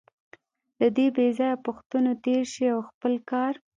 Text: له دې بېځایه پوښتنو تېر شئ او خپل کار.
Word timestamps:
له 0.79 0.87
دې 0.97 1.07
بېځایه 1.15 1.61
پوښتنو 1.65 2.11
تېر 2.25 2.41
شئ 2.53 2.67
او 2.75 2.79
خپل 2.89 3.13
کار. 3.29 3.53